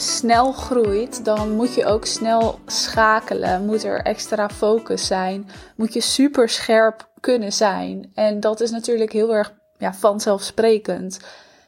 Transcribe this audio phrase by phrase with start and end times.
[0.00, 3.64] Snel groeit, dan moet je ook snel schakelen.
[3.64, 5.50] Moet er extra focus zijn.
[5.76, 8.10] Moet je super scherp kunnen zijn.
[8.14, 11.18] En dat is natuurlijk heel erg ja, vanzelfsprekend.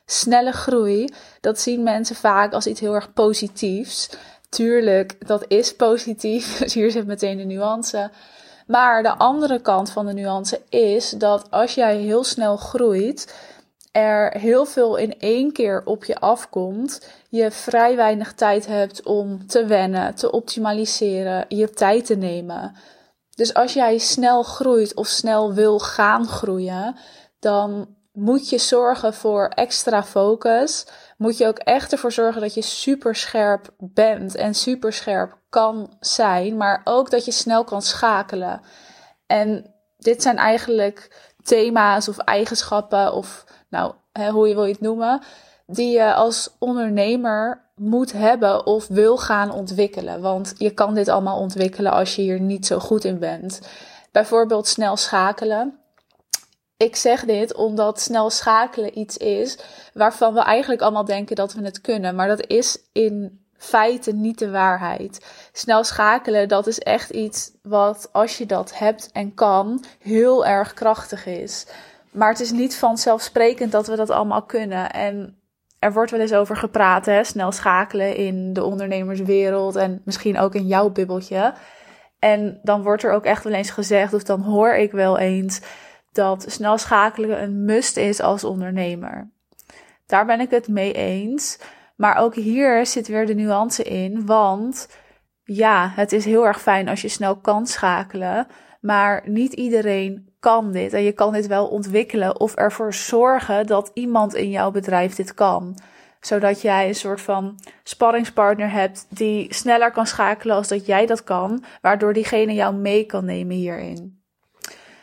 [0.07, 1.09] Snelle groei,
[1.41, 4.11] dat zien mensen vaak als iets heel erg positiefs.
[4.49, 6.59] Tuurlijk, dat is positief.
[6.59, 8.11] Dus hier zit meteen de nuance.
[8.67, 13.35] Maar de andere kant van de nuance is dat als jij heel snel groeit,
[13.93, 19.47] er heel veel in één keer op je afkomt, je vrij weinig tijd hebt om
[19.47, 22.75] te wennen, te optimaliseren, je tijd te nemen.
[23.35, 26.97] Dus als jij snel groeit of snel wil gaan groeien,
[27.39, 30.87] dan moet je zorgen voor extra focus.
[31.17, 35.97] Moet je ook echt ervoor zorgen dat je super scherp bent en super scherp kan
[36.01, 38.61] zijn, maar ook dat je snel kan schakelen.
[39.27, 44.81] En dit zijn eigenlijk thema's of eigenschappen of nou, hè, hoe je wil je het
[44.81, 45.23] noemen,
[45.67, 50.21] die je als ondernemer moet hebben of wil gaan ontwikkelen.
[50.21, 53.61] Want je kan dit allemaal ontwikkelen als je hier niet zo goed in bent.
[54.13, 55.79] Bijvoorbeeld snel schakelen.
[56.77, 59.59] Ik zeg dit omdat snel schakelen iets is
[59.95, 62.15] waarvan we eigenlijk allemaal denken dat we het kunnen.
[62.15, 65.27] Maar dat is in feite niet de waarheid.
[65.53, 70.75] Snel schakelen, dat is echt iets wat als je dat hebt en kan, heel erg
[70.75, 71.67] krachtig is.
[72.13, 74.91] Maar het is niet vanzelfsprekend dat we dat allemaal kunnen.
[74.91, 75.37] En
[75.79, 77.25] er wordt wel eens over gepraat, hè?
[77.25, 81.55] snel schakelen in de ondernemerswereld en misschien ook in jouw bubbeltje.
[82.19, 85.61] En dan wordt er ook echt wel eens gezegd, of dan hoor ik wel eens,
[86.13, 89.31] dat snel schakelen een must is als ondernemer.
[90.07, 91.59] Daar ben ik het mee eens.
[91.97, 94.89] Maar ook hier zit weer de nuance in, want
[95.45, 98.47] ja, het is heel erg fijn als je snel kan schakelen,
[98.81, 100.93] maar niet iedereen kan dit.
[100.93, 105.35] En je kan dit wel ontwikkelen of ervoor zorgen dat iemand in jouw bedrijf dit
[105.35, 105.79] kan.
[106.21, 111.25] Zodat jij een soort van sparringspartner hebt die sneller kan schakelen als dat jij dat
[111.25, 114.23] kan, waardoor diegene jou mee kan nemen hierin.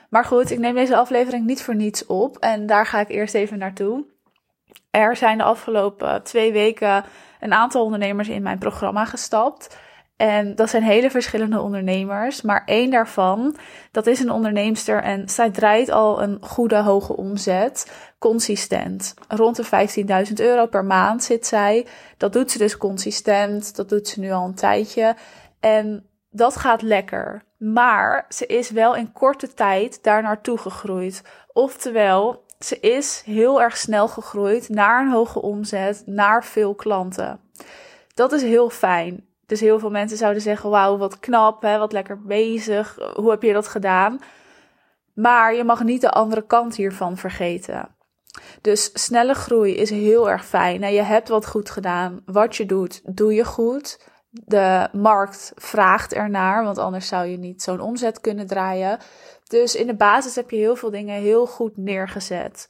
[0.10, 3.34] Maar goed, ik neem deze aflevering niet voor niets op en daar ga ik eerst
[3.34, 4.06] even naartoe.
[4.92, 7.04] Er zijn de afgelopen twee weken
[7.40, 9.78] een aantal ondernemers in mijn programma gestapt.
[10.20, 12.42] En dat zijn hele verschillende ondernemers.
[12.42, 13.56] Maar één daarvan,
[13.92, 17.92] dat is een onderneemster en zij draait al een goede hoge omzet.
[18.18, 19.14] Consistent.
[19.28, 21.86] Rond de 15.000 euro per maand zit zij.
[22.18, 23.76] Dat doet ze dus consistent.
[23.76, 25.16] Dat doet ze nu al een tijdje.
[25.60, 27.44] En dat gaat lekker.
[27.58, 31.22] Maar ze is wel in korte tijd daar naartoe gegroeid.
[31.54, 37.40] Oftewel, ze is heel erg snel gegroeid naar een hoge omzet, naar veel klanten.
[38.14, 39.28] Dat is heel fijn.
[39.50, 42.98] Dus heel veel mensen zouden zeggen: Wauw, wat knap, hè, wat lekker bezig.
[43.16, 44.20] Hoe heb je dat gedaan?
[45.14, 47.96] Maar je mag niet de andere kant hiervan vergeten.
[48.62, 50.94] Dus snelle groei is heel erg fijn.
[50.94, 52.22] Je hebt wat goed gedaan.
[52.26, 54.00] Wat je doet, doe je goed.
[54.30, 59.00] De markt vraagt ernaar, want anders zou je niet zo'n omzet kunnen draaien.
[59.48, 62.70] Dus in de basis heb je heel veel dingen heel goed neergezet.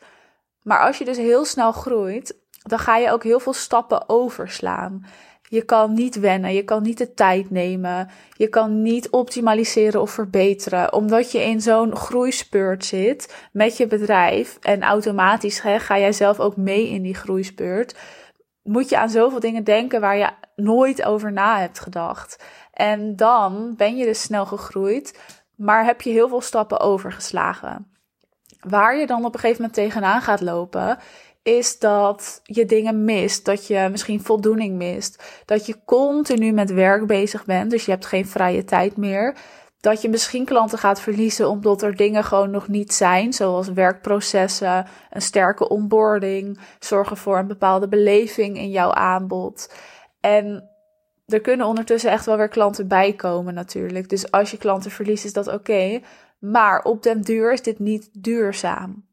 [0.63, 5.05] Maar als je dus heel snel groeit, dan ga je ook heel veel stappen overslaan.
[5.49, 10.11] Je kan niet wennen, je kan niet de tijd nemen, je kan niet optimaliseren of
[10.11, 16.11] verbeteren, omdat je in zo'n groeispeurt zit met je bedrijf en automatisch hè, ga jij
[16.11, 17.95] zelf ook mee in die groeispeurt.
[18.63, 22.43] Moet je aan zoveel dingen denken waar je nooit over na hebt gedacht.
[22.73, 25.19] En dan ben je dus snel gegroeid,
[25.55, 27.91] maar heb je heel veel stappen overgeslagen.
[28.59, 30.97] Waar je dan op een gegeven moment tegenaan gaat lopen,
[31.57, 33.45] is dat je dingen mist.
[33.45, 35.23] Dat je misschien voldoening mist.
[35.45, 39.35] Dat je continu met werk bezig bent, dus je hebt geen vrije tijd meer.
[39.79, 44.87] Dat je misschien klanten gaat verliezen omdat er dingen gewoon nog niet zijn, zoals werkprocessen,
[45.09, 49.73] een sterke onboarding, zorgen voor een bepaalde beleving in jouw aanbod.
[50.19, 50.69] En
[51.25, 54.09] er kunnen ondertussen echt wel weer klanten bij komen natuurlijk.
[54.09, 55.99] Dus als je klanten verliest is dat oké.
[56.39, 59.08] Maar op den duur is dit niet duurzaam.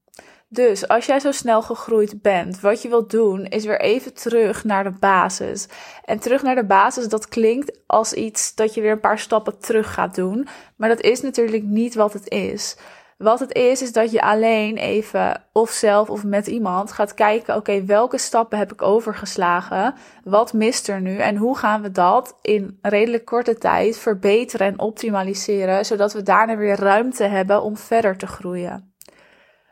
[0.49, 4.65] Dus als jij zo snel gegroeid bent, wat je wilt doen, is weer even terug
[4.65, 5.69] naar de basis.
[6.05, 9.59] En terug naar de basis, dat klinkt als iets dat je weer een paar stappen
[9.59, 10.49] terug gaat doen.
[10.77, 12.77] Maar dat is natuurlijk niet wat het is.
[13.19, 17.57] Wat het is, is dat je alleen even, of zelf of met iemand, gaat kijken:
[17.57, 19.95] oké, welke stappen heb ik overgeslagen?
[20.25, 21.17] Wat mist er nu?
[21.17, 26.57] En hoe gaan we dat in redelijk korte tijd verbeteren en optimaliseren, zodat we daarna
[26.57, 28.96] weer ruimte hebben om verder te groeien?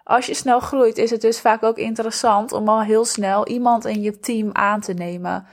[0.04, 3.84] Als je snel groeit, is het dus vaak ook interessant om al heel snel iemand
[3.84, 5.46] in je team aan te nemen.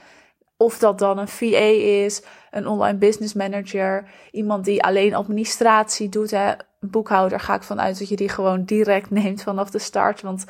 [0.56, 1.70] Of dat dan een VA
[2.04, 6.30] is, een online business manager, iemand die alleen administratie doet.
[6.30, 6.52] Hè.
[6.80, 10.44] Boekhouder ga ik vanuit dat je die gewoon direct neemt vanaf de start, want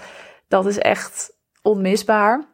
[0.48, 1.32] dat is echt
[1.62, 2.44] onmisbaar.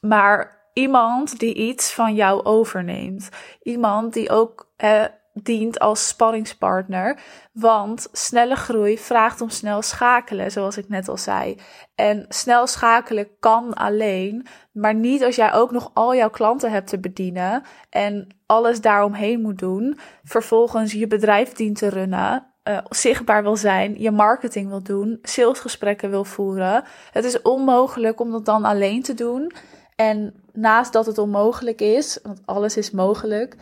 [0.00, 3.28] Maar iemand die iets van jou overneemt.
[3.62, 7.20] Iemand die ook eh, dient als spanningspartner.
[7.52, 11.56] Want snelle groei vraagt om snel schakelen, zoals ik net al zei.
[11.94, 16.88] En snel schakelen kan alleen, maar niet als jij ook nog al jouw klanten hebt
[16.88, 19.98] te bedienen en alles daaromheen moet doen.
[20.24, 22.44] Vervolgens je bedrijf dient te runnen.
[22.64, 26.84] Uh, zichtbaar wil zijn, je marketing wil doen, salesgesprekken wil voeren.
[27.10, 29.52] Het is onmogelijk om dat dan alleen te doen.
[29.96, 33.56] En naast dat het onmogelijk is, want alles is mogelijk,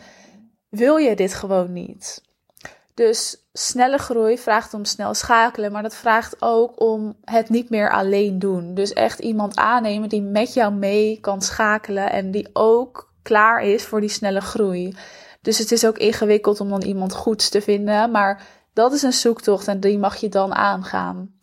[0.69, 2.21] wil je dit gewoon niet.
[2.93, 7.91] Dus snelle groei vraagt om snel schakelen, maar dat vraagt ook om het niet meer
[7.91, 8.73] alleen doen.
[8.73, 13.83] Dus echt iemand aannemen die met jou mee kan schakelen en die ook klaar is
[13.83, 14.95] voor die snelle groei.
[15.41, 18.41] Dus het is ook ingewikkeld om dan iemand goeds te vinden, maar
[18.73, 21.33] dat is een zoektocht en die mag je dan aangaan.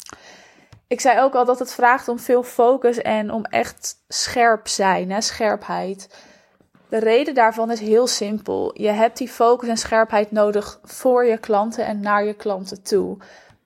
[0.88, 5.10] Ik zei ook al dat het vraagt om veel focus en om echt scherp zijn,
[5.10, 6.08] hè, scherpheid.
[6.88, 8.70] De reden daarvan is heel simpel.
[8.74, 13.16] Je hebt die focus en scherpheid nodig voor je klanten en naar je klanten toe.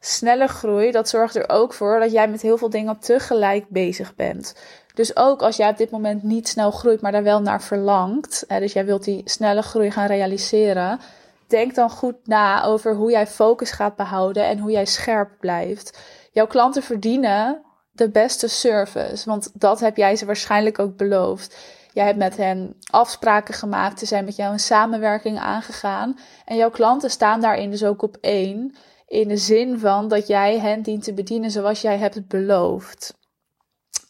[0.01, 4.15] Snelle groei, dat zorgt er ook voor dat jij met heel veel dingen tegelijk bezig
[4.15, 4.55] bent.
[4.95, 8.45] Dus ook als jij op dit moment niet snel groeit, maar daar wel naar verlangt,
[8.49, 11.01] hè, dus jij wilt die snelle groei gaan realiseren,
[11.47, 15.99] denk dan goed na over hoe jij focus gaat behouden en hoe jij scherp blijft.
[16.33, 17.63] Jouw klanten verdienen
[17.93, 21.57] de beste service, want dat heb jij ze waarschijnlijk ook beloofd.
[21.93, 23.99] Jij hebt met hen afspraken gemaakt.
[23.99, 26.19] Ze zijn met jou een samenwerking aangegaan.
[26.45, 28.75] En jouw klanten staan daarin dus ook op één.
[29.07, 33.19] In de zin van dat jij hen dient te bedienen zoals jij hebt beloofd.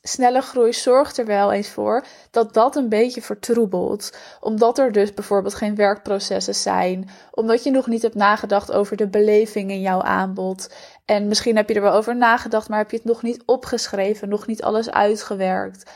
[0.03, 4.17] Snelle groei zorgt er wel eens voor dat dat een beetje vertroebelt.
[4.41, 7.09] Omdat er dus bijvoorbeeld geen werkprocessen zijn.
[7.31, 10.75] Omdat je nog niet hebt nagedacht over de beleving in jouw aanbod.
[11.05, 14.29] En misschien heb je er wel over nagedacht, maar heb je het nog niet opgeschreven,
[14.29, 15.91] nog niet alles uitgewerkt.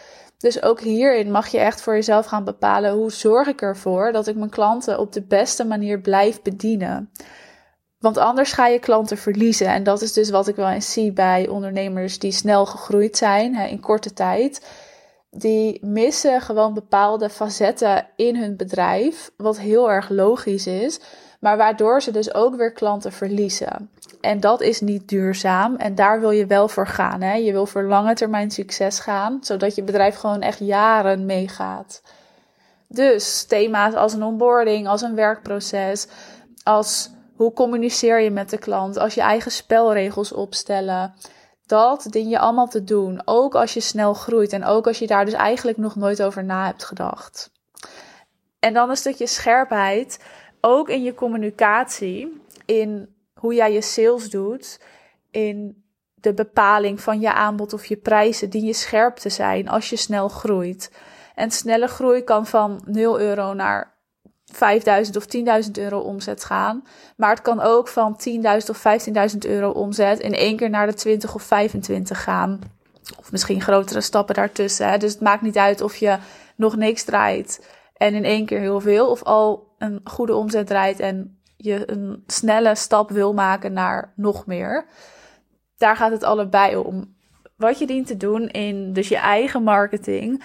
[0.44, 4.26] Dus ook hierin mag je echt voor jezelf gaan bepalen hoe zorg ik ervoor dat
[4.26, 7.10] ik mijn klanten op de beste manier blijf bedienen.
[7.98, 9.66] Want anders ga je klanten verliezen.
[9.66, 13.54] En dat is dus wat ik wel eens zie bij ondernemers die snel gegroeid zijn
[13.54, 14.66] hè, in korte tijd.
[15.30, 21.00] Die missen gewoon bepaalde facetten in hun bedrijf, wat heel erg logisch is,
[21.44, 23.90] maar waardoor ze dus ook weer klanten verliezen.
[24.20, 25.76] En dat is niet duurzaam.
[25.76, 27.20] En daar wil je wel voor gaan.
[27.20, 27.34] Hè?
[27.34, 32.02] Je wil voor lange termijn succes gaan, zodat je bedrijf gewoon echt jaren meegaat.
[32.88, 36.06] Dus thema's als een onboarding, als een werkproces,
[36.62, 41.14] als hoe communiceer je met de klant, als je eigen spelregels opstellen.
[41.66, 45.06] Dat dien je allemaal te doen, ook als je snel groeit en ook als je
[45.06, 47.52] daar dus eigenlijk nog nooit over na hebt gedacht.
[48.64, 50.18] En dan een stukje scherpheid,
[50.64, 54.80] ook in je communicatie, in hoe jij je sales doet,
[55.30, 55.84] in
[56.14, 59.96] de bepaling van je aanbod of je prijzen, die je scherp te zijn als je
[59.96, 60.90] snel groeit.
[61.34, 63.92] En snelle groei kan van 0 euro naar
[64.44, 65.26] 5000 of
[65.64, 66.84] 10.000 euro omzet gaan.
[67.16, 68.82] Maar het kan ook van 10.000 of
[69.32, 72.60] 15.000 euro omzet in één keer naar de 20 of 25 gaan.
[73.18, 74.88] Of misschien grotere stappen daartussen.
[74.88, 74.98] Hè.
[74.98, 76.16] Dus het maakt niet uit of je
[76.56, 79.10] nog niks draait en in één keer heel veel.
[79.10, 84.46] Of al een goede omzet draait en je een snelle stap wil maken naar nog
[84.46, 84.86] meer.
[85.76, 87.14] Daar gaat het allebei om.
[87.56, 90.44] Wat je dient te doen in dus je eigen marketing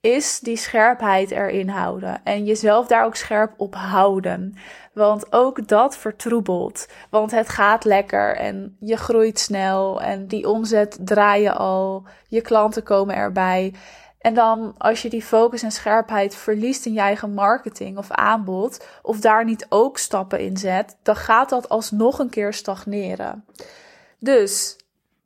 [0.00, 4.54] is die scherpheid erin houden en jezelf daar ook scherp op houden.
[4.94, 6.88] Want ook dat vertroebelt.
[7.10, 12.06] Want het gaat lekker en je groeit snel en die omzet draai je al.
[12.28, 13.74] Je klanten komen erbij.
[14.20, 18.86] En dan als je die focus en scherpheid verliest in je eigen marketing of aanbod,
[19.02, 23.44] of daar niet ook stappen in zet, dan gaat dat alsnog een keer stagneren.
[24.18, 24.76] Dus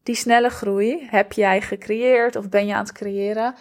[0.02, 3.54] die snelle groei heb jij gecreëerd of ben je aan het creëren.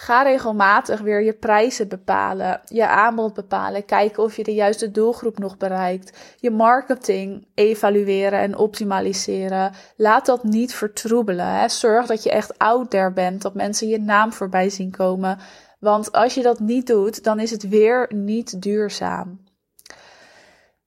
[0.00, 5.38] Ga regelmatig weer je prijzen bepalen, je aanbod bepalen, kijken of je de juiste doelgroep
[5.38, 9.72] nog bereikt, je marketing evalueren en optimaliseren.
[9.96, 11.46] Laat dat niet vertroebelen.
[11.46, 11.68] Hè.
[11.68, 15.38] Zorg dat je echt out there bent, dat mensen je naam voorbij zien komen.
[15.80, 19.40] Want als je dat niet doet, dan is het weer niet duurzaam.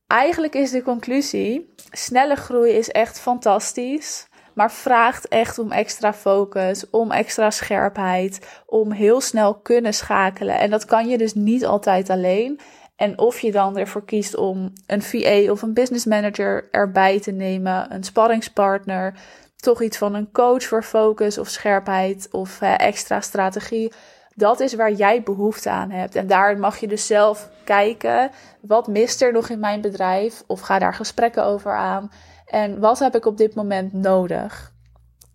[0.08, 6.90] Eigenlijk is de conclusie: snelle groei is echt fantastisch maar vraagt echt om extra focus,
[6.90, 10.60] om extra scherpheid, om heel snel kunnen schakelen.
[10.60, 12.60] En dat kan je dus niet altijd alleen.
[12.96, 17.32] En of je dan ervoor kiest om een VA of een business manager erbij te
[17.32, 19.14] nemen, een sparringspartner,
[19.56, 23.94] toch iets van een coach voor focus of scherpheid of extra strategie.
[24.36, 26.16] Dat is waar jij behoefte aan hebt.
[26.16, 28.32] En daar mag je dus zelf kijken,
[28.62, 30.44] wat mist er nog in mijn bedrijf?
[30.48, 32.12] Of ga daar gesprekken over aan.
[32.52, 34.74] En wat heb ik op dit moment nodig?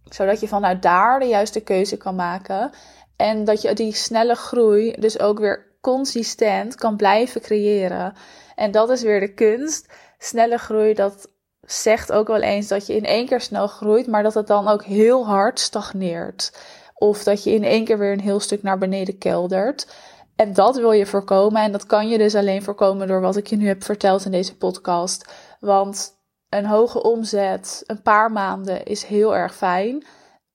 [0.05, 2.71] Zodat je vanuit daar de juiste keuze kan maken.
[3.17, 8.15] En dat je die snelle groei dus ook weer consistent kan blijven creëren.
[8.55, 9.87] En dat is weer de kunst.
[10.19, 11.29] Snelle groei, dat
[11.61, 14.69] zegt ook wel eens dat je in één keer snel groeit, maar dat het dan
[14.69, 16.59] ook heel hard stagneert.
[16.95, 19.87] Of dat je in één keer weer een heel stuk naar beneden keldert.
[20.35, 21.63] En dat wil je voorkomen.
[21.63, 24.31] En dat kan je dus alleen voorkomen door wat ik je nu heb verteld in
[24.31, 25.31] deze podcast.
[25.61, 26.16] Want
[26.57, 30.05] een hoge omzet, een paar maanden, is heel erg fijn.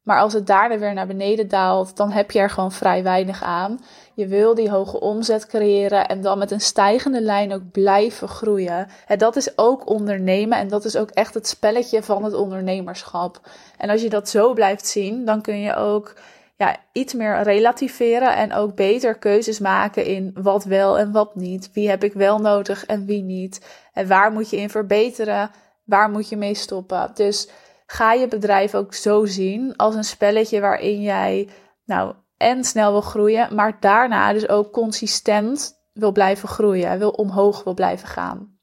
[0.01, 3.43] Maar als het daarna weer naar beneden daalt, dan heb je er gewoon vrij weinig
[3.43, 3.79] aan.
[4.13, 8.87] Je wil die hoge omzet creëren en dan met een stijgende lijn ook blijven groeien.
[9.07, 13.39] En dat is ook ondernemen en dat is ook echt het spelletje van het ondernemerschap.
[13.77, 16.13] En als je dat zo blijft zien, dan kun je ook
[16.57, 21.69] ja, iets meer relativeren en ook beter keuzes maken in wat wel en wat niet.
[21.73, 23.65] Wie heb ik wel nodig en wie niet.
[23.93, 25.51] En waar moet je in verbeteren,
[25.83, 27.11] waar moet je mee stoppen.
[27.13, 27.49] Dus
[27.85, 31.49] ga je bedrijf ook zo zien als een spelletje waarin jij
[31.85, 37.63] nou en snel wil groeien, maar daarna dus ook consistent wil blijven groeien, wil omhoog
[37.63, 38.59] wil blijven gaan.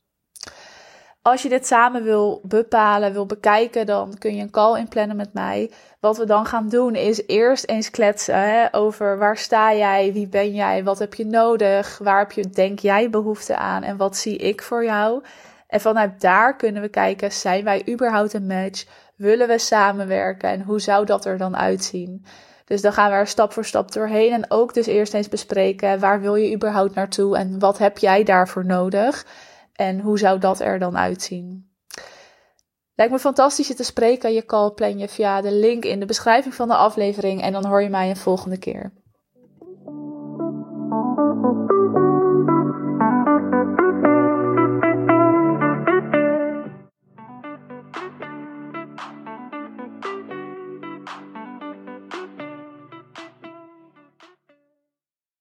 [1.22, 5.32] Als je dit samen wil bepalen, wil bekijken, dan kun je een call inplannen met
[5.32, 5.70] mij.
[6.00, 10.28] Wat we dan gaan doen is eerst eens kletsen hè, over waar sta jij, wie
[10.28, 14.16] ben jij, wat heb je nodig, waar heb je, denk jij behoefte aan en wat
[14.16, 15.22] zie ik voor jou.
[15.68, 18.87] En vanuit daar kunnen we kijken, zijn wij überhaupt een match?
[19.16, 22.26] Willen we samenwerken en hoe zou dat er dan uitzien?
[22.64, 26.00] Dus dan gaan we er stap voor stap doorheen en ook dus eerst eens bespreken
[26.00, 29.26] waar wil je überhaupt naartoe en wat heb jij daarvoor nodig
[29.72, 31.72] en hoe zou dat er dan uitzien.
[32.94, 34.32] Lijkt me fantastisch je te spreken.
[34.32, 37.66] Je call plan je via de link in de beschrijving van de aflevering en dan
[37.66, 38.92] hoor je mij een volgende keer.